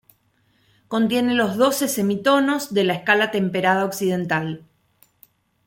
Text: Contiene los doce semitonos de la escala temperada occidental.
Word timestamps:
Contiene 0.87 1.35
los 1.35 1.57
doce 1.57 1.87
semitonos 1.87 2.73
de 2.73 2.85
la 2.85 2.95
escala 2.95 3.29
temperada 3.29 3.85
occidental. 3.85 4.65